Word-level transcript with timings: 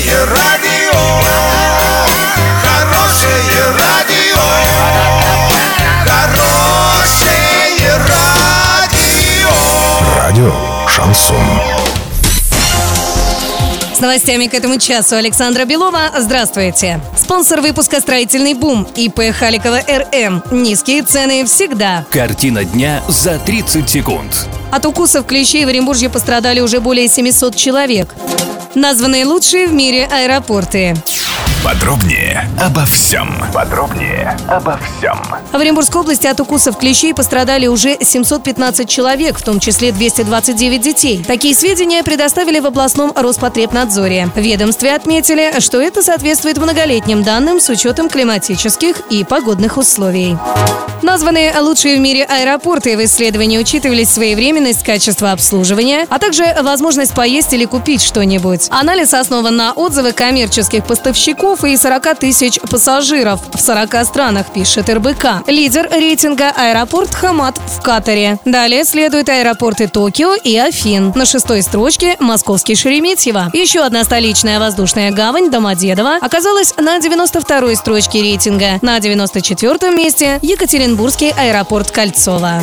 Хорошее 0.00 0.24
радио, 0.24 0.98
хорошее 2.62 3.64
радио, 3.78 4.40
хорошее 6.06 7.96
радио. 8.08 9.50
Радио 10.16 10.54
Шансон. 10.88 11.36
С 13.94 14.00
новостями 14.00 14.46
к 14.46 14.54
этому 14.54 14.78
часу 14.78 15.16
Александра 15.16 15.66
Белова. 15.66 16.12
Здравствуйте. 16.18 17.00
Спонсор 17.18 17.60
выпуска 17.60 18.00
«Строительный 18.00 18.54
бум» 18.54 18.88
ИП 18.96 19.34
Халикова 19.38 19.80
РМ. 19.86 20.42
Низкие 20.50 21.02
цены 21.02 21.44
всегда. 21.44 22.06
Картина 22.10 22.64
дня 22.64 23.02
за 23.08 23.38
30 23.38 23.86
секунд. 23.90 24.48
От 24.72 24.86
укусов 24.86 25.26
клещей 25.26 25.66
в 25.66 25.68
Оренбурге 25.68 26.08
пострадали 26.08 26.60
уже 26.60 26.80
более 26.80 27.06
700 27.06 27.54
человек. 27.54 28.14
Названные 28.74 29.24
лучшие 29.24 29.66
в 29.66 29.72
мире 29.72 30.06
аэропорты. 30.06 30.94
Подробнее 31.64 32.48
обо 32.60 32.84
всем. 32.84 33.34
Подробнее 33.52 34.36
обо 34.48 34.78
всем. 34.78 35.18
В 35.52 35.56
Оренбургской 35.56 36.00
области 36.00 36.28
от 36.28 36.38
укусов 36.38 36.78
клещей 36.78 37.12
пострадали 37.12 37.66
уже 37.66 37.98
715 38.00 38.88
человек, 38.88 39.38
в 39.38 39.42
том 39.42 39.58
числе 39.58 39.90
229 39.90 40.80
детей. 40.80 41.24
Такие 41.26 41.54
сведения 41.54 42.04
предоставили 42.04 42.60
в 42.60 42.66
областном 42.66 43.12
Роспотребнадзоре. 43.14 44.30
Ведомстве 44.36 44.94
отметили, 44.94 45.58
что 45.58 45.80
это 45.80 46.02
соответствует 46.02 46.56
многолетним 46.58 47.24
данным 47.24 47.60
с 47.60 47.68
учетом 47.68 48.08
климатических 48.08 49.00
и 49.10 49.24
погодных 49.24 49.78
условий. 49.78 50.38
Названные 51.02 51.58
лучшие 51.60 51.96
в 51.96 52.00
мире 52.00 52.24
аэропорты 52.24 52.96
в 52.96 53.04
исследовании 53.04 53.58
учитывались 53.58 54.10
своевременность, 54.10 54.84
качество 54.84 55.32
обслуживания, 55.32 56.06
а 56.10 56.18
также 56.18 56.44
возможность 56.62 57.14
поесть 57.14 57.52
или 57.52 57.64
купить 57.64 58.02
что-нибудь. 58.02 58.68
Анализ 58.70 59.14
основан 59.14 59.56
на 59.56 59.72
отзывах 59.72 60.14
коммерческих 60.14 60.84
поставщиков 60.84 61.64
и 61.64 61.76
40 61.76 62.18
тысяч 62.18 62.60
пассажиров 62.60 63.40
в 63.54 63.60
40 63.60 64.04
странах, 64.04 64.52
пишет 64.52 64.90
РБК. 64.90 65.46
Лидер 65.46 65.88
рейтинга 65.90 66.50
аэропорт 66.50 67.14
Хамат 67.14 67.58
в 67.58 67.80
Катаре. 67.80 68.38
Далее 68.44 68.84
следуют 68.84 69.28
аэропорты 69.28 69.88
Токио 69.88 70.34
и 70.34 70.56
Афин. 70.56 71.12
На 71.14 71.24
шестой 71.24 71.62
строчке 71.62 72.16
московский 72.20 72.74
Шереметьево. 72.74 73.50
Еще 73.52 73.80
одна 73.80 74.04
столичная 74.04 74.58
воздушная 74.58 75.10
гавань 75.10 75.50
Домодедово 75.50 76.16
оказалась 76.20 76.74
на 76.76 76.98
92-й 76.98 77.76
строчке 77.76 78.20
рейтинга. 78.20 78.78
На 78.82 78.98
94-м 78.98 79.96
месте 79.96 80.38
Екатеринбургский 80.90 81.30
аэропорт 81.30 81.92
Кольцово. 81.92 82.62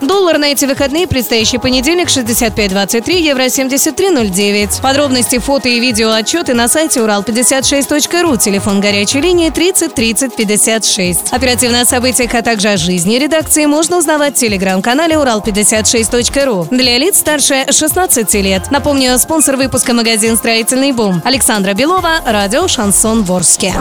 Доллар 0.00 0.38
на 0.38 0.46
эти 0.46 0.64
выходные, 0.64 1.06
предстоящий 1.06 1.58
понедельник, 1.58 2.08
65.23, 2.08 3.20
евро 3.20 3.42
73.09. 3.42 4.80
Подробности, 4.80 5.38
фото 5.38 5.68
и 5.68 5.78
видео 5.78 6.10
отчеты 6.10 6.54
на 6.54 6.66
сайте 6.66 7.00
урал56.ру, 7.00 8.36
телефон 8.36 8.80
горячей 8.80 9.20
линии 9.20 9.50
30 9.50 9.94
30 9.94 10.34
56. 10.34 11.32
Оперативно 11.32 11.82
о 11.82 11.84
событиях, 11.84 12.34
а 12.34 12.42
также 12.42 12.68
о 12.70 12.76
жизни 12.76 13.16
редакции 13.16 13.66
можно 13.66 13.98
узнавать 13.98 14.36
в 14.36 14.40
телеграм-канале 14.40 15.14
урал56.ру. 15.14 16.68
Для 16.70 16.98
лиц 16.98 17.18
старше 17.18 17.66
16 17.70 18.34
лет. 18.34 18.70
Напомню, 18.72 19.16
спонсор 19.18 19.56
выпуска 19.56 19.94
магазин 19.94 20.36
«Строительный 20.36 20.90
бум». 20.90 21.22
Александра 21.24 21.74
Белова, 21.74 22.22
радио 22.26 22.66
«Шансон 22.66 23.22
Ворске». 23.22 23.72